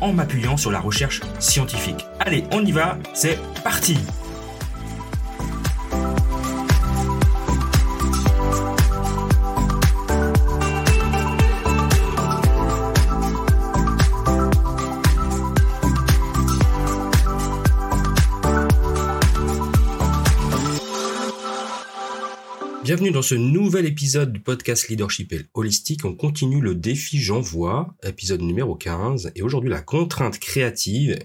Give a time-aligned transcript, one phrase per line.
[0.00, 2.06] en m'appuyant sur la recherche scientifique.
[2.20, 3.98] Allez, on y va, c'est parti
[22.90, 26.04] Bienvenue dans ce nouvel épisode du podcast Leadership et Holistique.
[26.04, 29.30] On continue le défi J'envoie, épisode numéro 15.
[29.36, 31.16] Et aujourd'hui, la contrainte créative,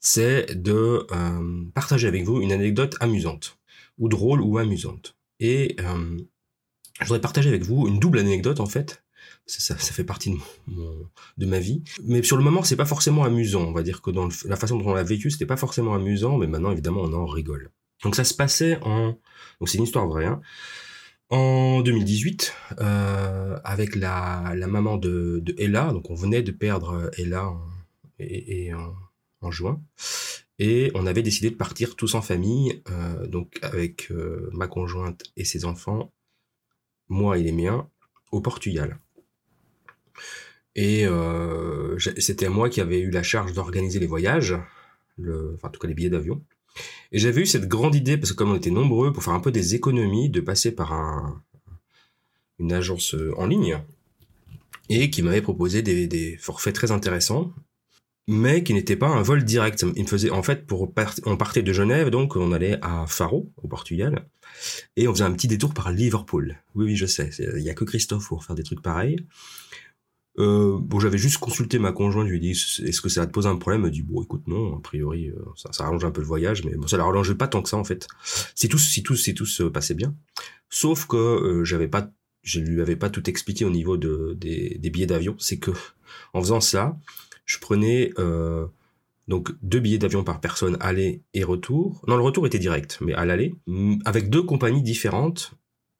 [0.00, 3.58] c'est de euh, partager avec vous une anecdote amusante,
[3.98, 5.14] ou drôle ou amusante.
[5.40, 6.16] Et euh,
[7.02, 9.04] je voudrais partager avec vous une double anecdote en fait.
[9.44, 11.82] Ça, fait partie de, mon, de ma vie.
[12.04, 13.60] Mais sur le moment, c'est pas forcément amusant.
[13.60, 16.38] On va dire que dans la façon dont on l'a vécu, c'était pas forcément amusant,
[16.38, 17.72] mais maintenant, évidemment, on en rigole.
[18.02, 19.18] Donc ça se passait en...
[19.60, 20.24] Donc c'est une histoire vraie.
[20.24, 20.40] Hein
[21.30, 25.92] en 2018 euh, avec la, maman de, Ella.
[25.92, 27.60] Donc on venait de perdre Ella en,
[28.18, 28.72] et,
[29.40, 29.82] en, juin.
[30.58, 35.24] Et on avait décidé de partir tous en famille, euh, donc avec euh, ma conjointe
[35.36, 36.12] et ses enfants,
[37.08, 37.88] moi et les miens,
[38.30, 38.98] au Portugal.
[40.76, 44.56] Et euh, c'était moi qui avais eu la charge d'organiser les voyages,
[45.18, 46.42] le, enfin en tout cas les billets d'avion.
[47.12, 49.40] Et j'avais eu cette grande idée, parce que comme on était nombreux, pour faire un
[49.40, 51.42] peu des économies, de passer par un,
[52.58, 53.78] une agence euh, en ligne,
[54.88, 57.52] et qui m'avait proposé des, forfaits très intéressants,
[58.26, 59.84] mais qui n'étaient pas un vol direct.
[59.96, 60.92] Il faisait, en fait, pour
[61.24, 64.26] on partait de Genève, donc on allait à Faro, au Portugal,
[64.96, 66.56] et on faisait un petit détour par Liverpool.
[66.74, 69.24] Oui, oui, je sais, il y a que Christophe pour faire des trucs pareils.
[70.38, 73.32] Euh, bon, j'avais juste consulté ma conjointe, je lui ai dit est-ce que ça te
[73.32, 73.82] pose un problème?
[73.82, 76.64] Elle m'a dit bon, écoute non, a priori euh, ça, ça un peu le voyage,
[76.64, 78.08] mais bon, ça la rallongeait pas tant que ça en fait.
[78.54, 80.14] Si tout, si tout, si tout se passait bien,
[80.70, 82.10] sauf que euh, j'avais pas,
[82.42, 85.36] je lui avais pas tout expliqué au niveau de des, des billets d'avion.
[85.38, 85.70] C'est que
[86.32, 86.98] en faisant ça,
[87.44, 88.66] je prenais euh,
[89.28, 92.02] donc deux billets d'avion par personne aller et retour.
[92.08, 93.54] Non, le retour était direct, mais à l'aller
[94.04, 95.52] avec deux compagnies différentes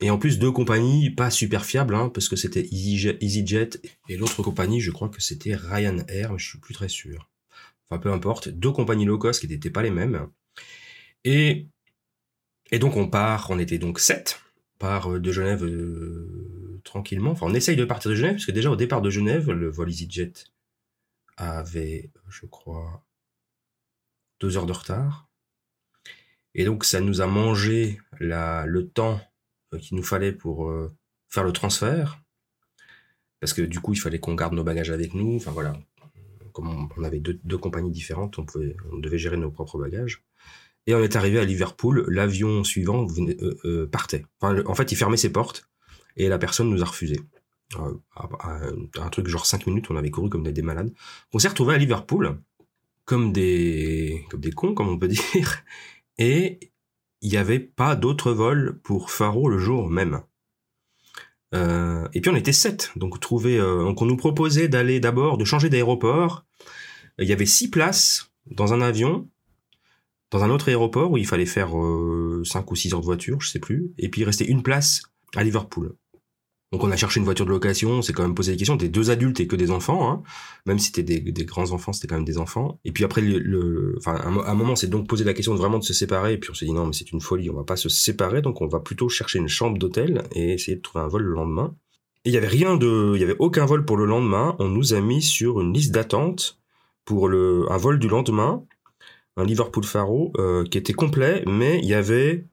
[0.05, 3.71] et en plus, deux compagnies pas super fiables, hein, parce que c'était EasyJet,
[4.11, 7.31] et l'autre compagnie, je crois que c'était Ryanair, mais je suis plus très sûr.
[7.89, 8.51] Enfin, peu importe.
[8.51, 10.29] Deux compagnies low cost qui n'étaient pas les mêmes.
[11.25, 11.69] Et,
[12.71, 14.43] et donc, on part, on était donc sept,
[14.79, 17.31] part euh, de Genève euh, tranquillement.
[17.31, 19.71] Enfin, on essaye de partir de Genève, parce que déjà, au départ de Genève, le
[19.71, 20.35] vol EasyJet
[21.39, 23.07] avait, je crois,
[24.39, 25.31] deux heures de retard.
[26.55, 29.19] Et donc, ça nous a mangé la, le temps
[29.79, 30.91] qu'il nous fallait pour euh,
[31.29, 32.21] faire le transfert.
[33.41, 35.37] Parce que du coup, il fallait qu'on garde nos bagages avec nous.
[35.37, 35.79] Enfin voilà,
[36.55, 38.47] comme on, avait deux, compagnies différentes, on,
[38.99, 40.23] devait gérer nos propres bagages.
[40.87, 42.07] Et on est arrivé à Liverpool.
[42.09, 44.25] L'avion suivant euh, euh, partait.
[44.41, 45.69] En fait, il fermait ses portes
[46.17, 47.21] et la personne nous a refusé.
[47.77, 47.97] Euh,
[49.01, 50.93] un truc genre 5 minutes, on avait couru comme des malades.
[51.33, 52.39] On s'est retrouvé à Liverpool
[53.05, 55.65] comme des comme des cons, comme on peut dire.
[56.19, 56.73] Et
[57.25, 60.21] il n'y avait pas d'autres vols pour Faro le jour même.
[61.55, 65.45] Euh, et puis on était sept, donc trouver, euh, on nous proposait d'aller d'abord, de
[65.45, 66.45] changer d'aéroport.
[67.19, 69.27] Il y avait six places dans un avion,
[70.31, 73.41] dans un autre aéroport où il fallait faire euh, cinq ou six heures de voiture,
[73.41, 73.91] je sais plus.
[73.97, 75.03] Et puis il restait une place
[75.35, 75.97] à Liverpool.
[76.75, 78.75] Donc on a cherché une voiture de location, on s'est quand même posé des questions,
[78.75, 80.25] des deux adultes et que des enfants, hein.
[80.67, 82.81] même si c'était des, grands enfants, c'était quand même des enfants.
[82.85, 83.23] Et puis après,
[84.07, 86.51] à un moment, c'est donc posé la question de vraiment de se séparer, et puis
[86.51, 88.67] on s'est dit non, mais c'est une folie, on va pas se séparer, donc on
[88.67, 91.77] va plutôt chercher une chambre d'hôtel et essayer de trouver un vol le lendemain.
[92.25, 94.57] Et il y avait rien de, il y avait aucun vol pour le lendemain.
[94.59, 96.59] On nous a mis sur une liste d'attente
[97.05, 98.65] pour le un vol du lendemain,
[99.37, 102.47] un Liverpool Faro euh, qui était complet, mais il y avait,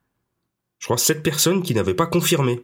[0.77, 2.63] je crois, sept personnes qui n'avaient pas confirmé.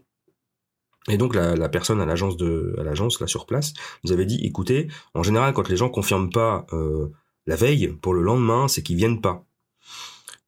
[1.10, 3.74] Et donc la, personne à l'agence là sur place
[4.04, 7.08] nous avait dit écoutez en général quand les gens confirment pas euh,
[7.46, 9.46] la veille pour le lendemain c'est qu'ils viennent pas.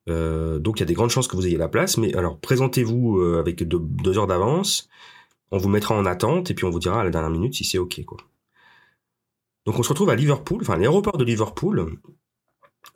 [0.09, 2.39] Euh, donc il y a des grandes chances que vous ayez la place mais alors
[2.39, 4.89] présentez-vous euh, avec deux, deux heures d'avance
[5.51, 7.63] on vous mettra en attente et puis on vous dira à la dernière minute si
[7.63, 8.17] c'est ok quoi.
[9.65, 11.95] Donc on se retrouve à Liverpool enfin l'aéroport de Liverpool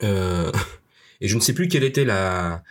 [0.00, 2.62] et je ne sais plus quelle était la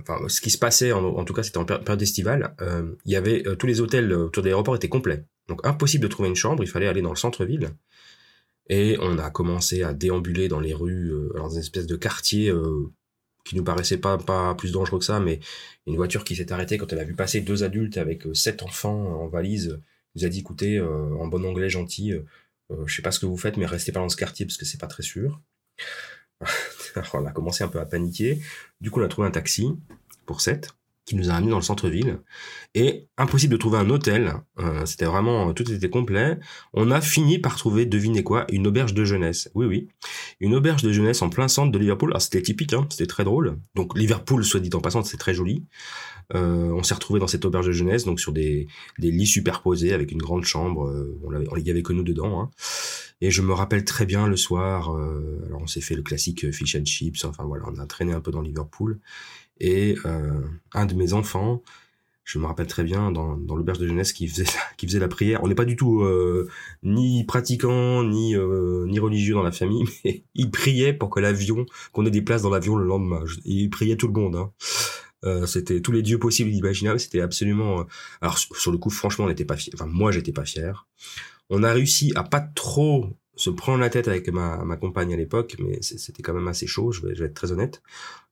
[0.00, 3.16] enfin, ce qui se passait, en, tout cas c'était en période estivale, euh, il y
[3.16, 5.24] avait euh, tous les hôtels autour de l'aéroport étaient complets.
[5.48, 7.70] Donc impossible de trouver une chambre, il fallait aller dans le centre-ville.
[8.68, 12.50] Et on a commencé à déambuler dans les rues, euh, dans une espèce de quartier
[12.50, 12.90] euh,
[13.44, 15.38] qui nous paraissait pas, pas plus dangereux que ça, mais
[15.86, 18.62] une voiture qui s'est arrêtée quand elle a vu passer deux adultes avec euh, sept
[18.62, 19.80] enfants en valise,
[20.16, 22.14] nous a dit écoutez, en bon anglais gentil,
[22.86, 24.64] je sais pas ce que vous faites, mais restez pas dans ce quartier parce que
[24.64, 25.42] c'est pas très sûr.
[27.14, 28.40] On a commencé un peu à paniquer.
[28.80, 29.76] Du coup, on a trouvé un taxi
[30.26, 30.70] pour 7
[31.06, 32.18] qui nous a amenés dans le centre-ville.
[32.74, 34.34] Et impossible de trouver un hôtel.
[34.58, 36.38] Euh, c'était vraiment, tout était complet.
[36.74, 39.48] On a fini par trouver, devinez quoi, une auberge de jeunesse.
[39.54, 39.88] Oui, oui.
[40.40, 42.10] Une auberge de jeunesse en plein centre de Liverpool.
[42.10, 43.58] Alors c'était typique, hein, c'était très drôle.
[43.74, 45.64] Donc Liverpool, soit dit en passant, c'est très joli.
[46.34, 48.66] Euh, on s'est retrouvé dans cette auberge de jeunesse, donc sur des,
[48.98, 50.88] des lits superposés avec une grande chambre.
[50.88, 52.40] Euh, on, on y avait que nous dedans.
[52.40, 52.50] Hein.
[53.20, 54.94] Et je me rappelle très bien le soir.
[54.94, 57.24] Euh, alors on s'est fait le classique fish and chips.
[57.24, 58.98] Enfin voilà, on a traîné un peu dans Liverpool.
[59.58, 60.42] Et euh,
[60.74, 61.62] un de mes enfants,
[62.26, 64.44] je me rappelle très bien dans, dans l'auberge de jeunesse qui faisait
[64.76, 65.42] qui faisait la prière.
[65.42, 66.48] On n'est pas du tout euh,
[66.82, 71.64] ni pratiquant ni euh, ni religieux dans la famille, mais il priait pour que l'avion,
[71.92, 73.22] qu'on ait des places dans l'avion le lendemain.
[73.44, 74.36] Il priait tout le monde.
[74.36, 74.52] Hein.
[75.24, 76.98] Euh, c'était tous les dieux possibles et imaginables.
[77.00, 77.80] C'était absolument.
[77.80, 77.84] Euh,
[78.20, 79.72] alors sur le coup, franchement, on n'était pas fier.
[79.74, 80.86] Enfin, moi, j'étais pas fier.
[81.48, 85.16] On a réussi à pas trop se prendre la tête avec ma, ma compagne à
[85.16, 87.82] l'époque, mais c'était quand même assez chaud, je vais, je vais, être très honnête.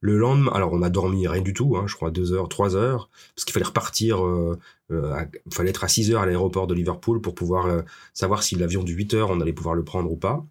[0.00, 2.74] Le lendemain, alors on a dormi rien du tout, hein, je crois deux heures, trois
[2.74, 4.58] heures, parce qu'il fallait repartir, euh,
[4.90, 7.82] euh fallait être à 6 heures à l'aéroport de Liverpool pour pouvoir euh,
[8.14, 10.44] savoir si l'avion du 8 heures, on allait pouvoir le prendre ou pas.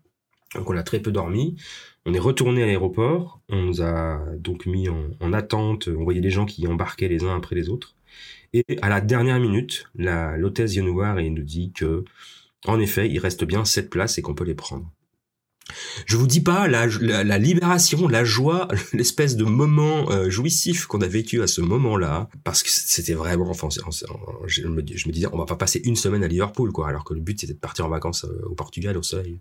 [0.56, 1.56] Donc on a très peu dormi.
[2.06, 6.22] On est retourné à l'aéroport, on nous a donc mis en, en, attente, on voyait
[6.22, 7.96] les gens qui embarquaient les uns après les autres.
[8.52, 12.04] Et à la dernière minute, l'hôtesse voir et nous dit que
[12.66, 14.90] en effet, il reste bien sept places et qu'on peut les prendre.
[16.06, 21.02] Je vous dis pas la, la, libération, la joie, l'espèce de moment euh, jouissif qu'on
[21.02, 23.70] a vécu à ce moment-là, parce que c'était vraiment, enfin,
[24.46, 27.22] je me, disais, on va pas passer une semaine à Liverpool, quoi, alors que le
[27.22, 29.40] but c'était de partir en vacances euh, au Portugal, au soleil.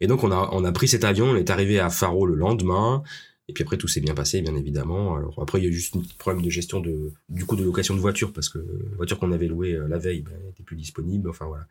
[0.00, 2.34] Et donc on a, on a pris cet avion, on est arrivé à Faro le
[2.34, 3.02] lendemain,
[3.48, 5.16] et puis après, tout s'est bien passé, bien évidemment.
[5.16, 7.64] Alors après, il y a eu juste un problème de gestion de, du coût de
[7.64, 10.76] location de voiture, parce que la voiture qu'on avait louée euh, la veille n'était plus
[10.76, 11.28] disponible.
[11.28, 11.66] Enfin voilà.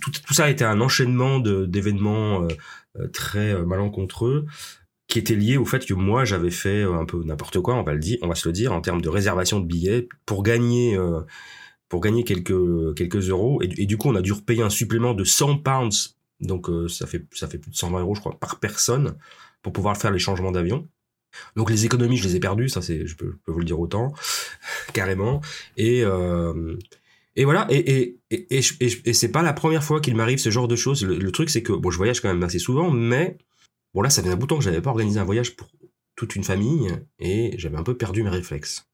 [0.00, 2.48] Tout, ça a été un enchaînement d'événements euh,
[2.98, 4.46] euh, très malencontreux
[5.08, 7.94] qui étaient liés au fait que moi j'avais fait un peu n'importe quoi, on va
[7.94, 10.98] le dire, on va se le dire, en termes de réservation de billets pour gagner
[11.88, 15.22] pour gagner quelques quelques euros et, du coup on a dû repayer un supplément de
[15.22, 19.16] 100 pounds donc ça fait ça fait plus de 120 euros je crois par personne
[19.66, 20.88] pour pouvoir faire les changements d'avion.
[21.56, 24.14] Donc les économies, je les ai perdues, ça c'est, je peux, vous le dire autant,
[24.92, 25.40] carrément.
[25.76, 26.76] Et euh,
[27.36, 27.66] et voilà.
[27.70, 31.04] Et et et, et, c'est pas la première fois qu'il m'arrive ce genre de choses.
[31.04, 33.38] Le, truc c'est que bon, je voyage quand même assez souvent, mais
[33.94, 35.68] bon là, ça fait un bout de temps que j'avais pas organisé un voyage pour
[36.16, 36.88] toute une famille
[37.18, 38.88] et j'avais un peu perdu mes réflexes.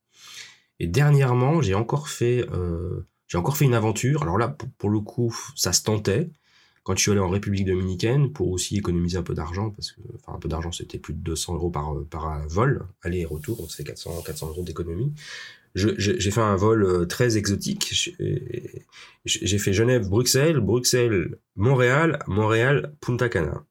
[0.80, 4.22] Et dernièrement, j'ai encore fait euh, encore fait une aventure.
[4.22, 6.30] Alors là, pour, le coup, ça se tentait
[6.82, 10.00] quand je suis allé en République dominicaine pour aussi économiser un peu d'argent, parce que,
[10.16, 13.56] enfin, un peu d'argent, c'était plus de 200 euros par, par vol, aller et retour,
[13.56, 15.14] donc c'était 400, 400 euros d'économie.
[15.74, 18.14] J'ai fait un vol euh, très exotique.
[19.24, 23.64] J'ai fait Genève-Bruxelles, Bruxelles-Montréal, Montréal-Punta Cana.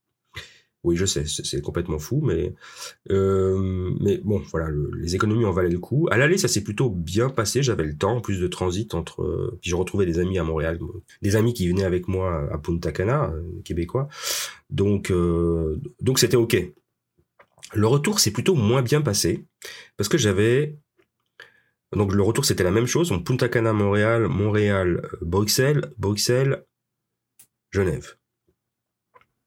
[0.84, 2.56] Oui, je sais, c'est complètement fou, mais
[3.12, 6.08] euh, mais bon, voilà, les économies en valaient le coup.
[6.10, 7.62] À l'aller, ça s'est plutôt bien passé.
[7.62, 9.22] J'avais le temps, plus de transit entre.
[9.22, 10.80] Euh, puis je retrouvais des amis à Montréal,
[11.22, 14.08] des amis qui venaient avec moi à Punta Cana, euh, québécois.
[14.72, 16.58] Donc euh, donc c'était ok.
[17.74, 19.46] Le retour s'est plutôt moins bien passé
[19.98, 20.78] parce que j'avais
[21.98, 23.10] donc le retour c'était la même chose.
[23.10, 26.66] Donc Punta Cana, Montréal, Montréal, Bruxelles, Bruxelles,
[27.72, 28.16] Genève.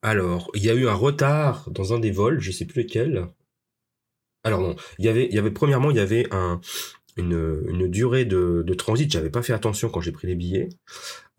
[0.03, 3.27] Alors, il y a eu un retard dans un des vols, je sais plus lequel.
[4.43, 6.61] Alors non, il y avait, premièrement, il y avait un,
[7.17, 9.11] une, une durée de, de transit.
[9.11, 10.69] J'avais pas fait attention quand j'ai pris les billets.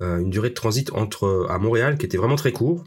[0.01, 2.83] Euh, une durée de transit entre à Montréal qui était vraiment très court.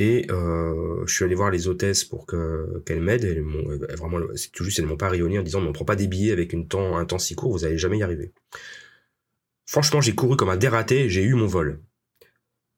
[0.00, 3.24] Et euh, je suis allé voir les hôtesses pour que qu'elles m'aident.
[3.24, 3.42] Elles
[3.96, 6.06] vraiment, c'est tout juste, elles m'ont pas rayonné en disant, mais on prend pas des
[6.06, 8.32] billets avec une temps, un temps si court, vous allez jamais y arriver.
[9.66, 11.08] Franchement, j'ai couru comme un dératé.
[11.08, 11.82] J'ai eu mon vol.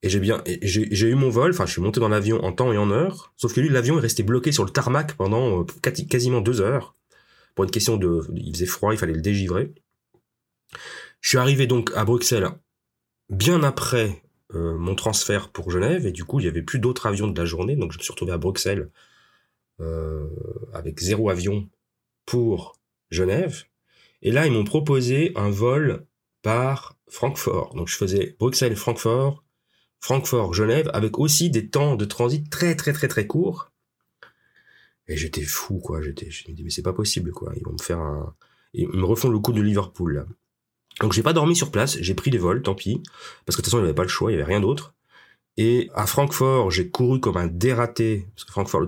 [0.01, 1.51] Et j'ai bien, j'ai eu mon vol.
[1.51, 3.31] Enfin, je suis monté dans l'avion en temps et en heure.
[3.37, 6.95] Sauf que lui, l'avion est resté bloqué sur le tarmac pendant euh, quasiment deux heures.
[7.53, 9.71] Pour une question de, il faisait froid, il fallait le dégivrer.
[11.19, 12.49] Je suis arrivé donc à Bruxelles
[13.29, 14.23] bien après
[14.55, 17.39] euh, mon transfert pour Genève et du coup il y avait plus d'autres avions de
[17.39, 18.89] la journée donc je me suis retrouvé à Bruxelles
[19.79, 20.27] euh,
[20.73, 21.69] avec zéro avion
[22.25, 22.79] pour
[23.09, 23.63] Genève
[24.21, 26.05] et là ils m'ont proposé un vol
[26.41, 29.43] par Francfort donc je faisais Bruxelles Francfort
[30.01, 33.71] Francfort, Genève, avec aussi des temps de transit très très très très courts.
[35.07, 36.01] Et j'étais fou, quoi.
[36.01, 37.53] J'étais, je me dis, mais c'est pas possible, quoi.
[37.55, 38.35] Ils vont me faire un,
[38.73, 40.25] ils me refont le coup de Liverpool, là.
[41.01, 43.01] Donc j'ai pas dormi sur place, j'ai pris des vols, tant pis.
[43.45, 44.61] Parce que de toute façon, il n'y avait pas le choix, il y avait rien
[44.61, 44.93] d'autre.
[45.57, 48.87] Et à Francfort, j'ai couru comme un dératé, parce que Francfort,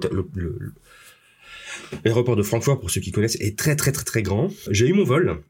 [2.05, 4.49] l'aéroport de Francfort, pour ceux qui connaissent, est très très très très grand.
[4.69, 5.43] J'ai eu mon vol.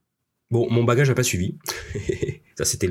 [0.52, 1.58] Bon, mon bagage n'a pas suivi.
[2.56, 2.88] Ça, c'était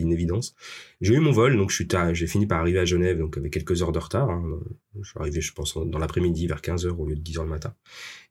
[0.00, 0.54] une évidence.
[1.00, 1.70] J'ai eu mon vol, donc
[2.12, 4.30] j'ai fini par arriver à Genève, donc avec quelques heures de retard.
[4.30, 4.60] Hein.
[5.00, 7.44] Je suis arrivé, je pense, dans l'après-midi vers 15 heures au lieu de 10 heures
[7.44, 7.74] le matin.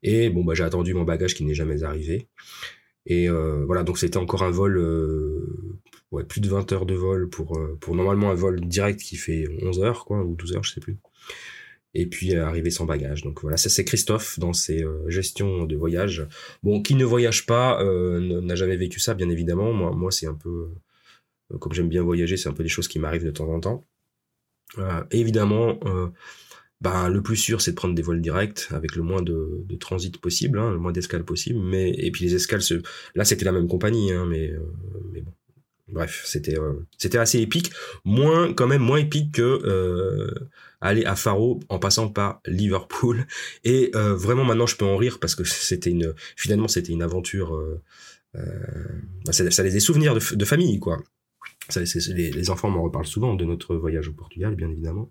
[0.02, 2.28] Et bon, bah, j'ai attendu mon bagage qui n'est jamais arrivé.
[3.06, 5.46] Et euh, voilà, donc c'était encore un vol, euh,
[6.10, 9.16] ouais, plus de 20 heures de vol pour, euh, pour normalement un vol direct qui
[9.16, 10.98] fait 11 heures, quoi, ou 12 heures, je sais plus.
[11.94, 13.22] Et puis arriver sans bagage.
[13.22, 16.26] Donc voilà, ça c'est Christophe dans ses gestions de voyage.
[16.62, 17.82] Bon, qui ne voyage pas
[18.20, 19.72] n'a jamais vécu ça, bien évidemment.
[19.72, 20.68] Moi, moi c'est un peu,
[21.58, 23.82] comme j'aime bien voyager, c'est un peu des choses qui m'arrivent de temps en temps.
[25.10, 25.78] évidemment,
[26.82, 29.76] ben, le plus sûr, c'est de prendre des vols directs avec le moins de, de
[29.76, 31.58] transit possible, hein, le moins d'escales possible.
[31.58, 32.60] Mais et puis les escales,
[33.14, 34.60] là, c'était la même compagnie, hein, mais euh,
[35.12, 35.32] mais bon.
[35.88, 37.70] Bref, c'était euh, c'était assez épique,
[38.04, 40.34] moins quand même moins épique que euh,
[40.80, 43.24] aller à Faro en passant par Liverpool.
[43.64, 47.58] Et vraiment maintenant, je peux en rire parce que c'était une finalement c'était une aventure.
[48.34, 50.98] Ben, ça, ça des souvenirs de, de famille, quoi.
[51.70, 55.10] Ça, les, les enfants m'en reparlent souvent de notre voyage au Portugal, bien évidemment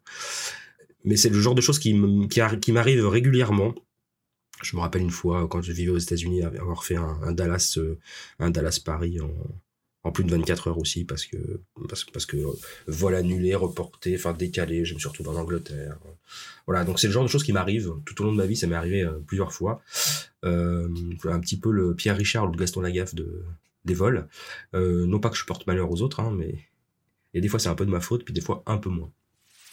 [1.05, 3.73] mais c'est le genre de choses qui, m'arrive régulièrement.
[4.63, 7.99] Je me rappelle une fois quand je vivais aux États-Unis avoir fait un, Dallas, euh,
[8.39, 11.37] un Dallas Paris en, plus de 24 heures aussi parce que
[11.89, 12.53] parce, que euh,
[12.87, 14.85] vol annulé, reporté, enfin décalé.
[14.85, 15.97] Je me suis retrouvé en Angleterre.
[16.67, 18.55] Voilà, donc c'est le genre de choses qui m'arrivent tout au long de ma vie.
[18.55, 19.81] Ça m'est arrivé euh, plusieurs fois.
[20.45, 20.87] Euh,
[21.25, 23.43] un petit peu le Pierre Richard ou le Gaston Lagaffe de
[23.83, 24.27] des vols.
[24.73, 26.55] non pas que je porte malheur aux autres, hein, mais
[27.35, 29.11] et des fois c'est un peu de ma faute, puis des fois un peu moins.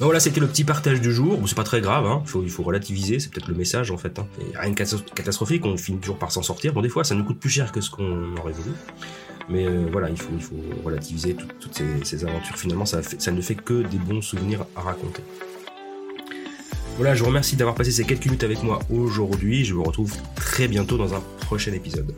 [0.05, 1.39] Voilà, c'était le petit partage du jour.
[1.39, 2.25] Bon, c'est pas très grave, hein.
[2.43, 4.19] il, faut, relativiser, c'est peut-être le message en fait.
[4.19, 4.27] Hein.
[4.55, 4.75] rien de
[5.15, 6.73] catastrophique, on finit toujours par s'en sortir.
[6.73, 8.75] Bon, des fois, ça nous coûte plus cher que ce qu'on aurait voulu.
[9.49, 10.33] Mais euh, voilà, il faut,
[10.85, 12.57] relativiser toutes ces, aventures.
[12.57, 15.23] Finalement, ça ne fait que des bons souvenirs à raconter.
[16.97, 19.65] Voilà, je vous remercie d'avoir passé ces quelques minutes avec moi aujourd'hui.
[19.65, 22.13] Je vous retrouve très bientôt dans un prochain épisode.